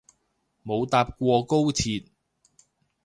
[0.65, 2.07] 冇搭過高鐵